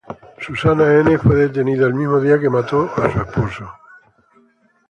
Susana 0.41 0.83
N. 1.01 1.15
fue 1.19 1.35
detenida 1.35 1.85
el 1.85 1.93
mismo 1.93 2.19
día 2.19 2.39
que 2.39 2.49
mató 2.49 2.91
a 2.97 3.07
su 3.13 3.19
esposo. 3.19 3.71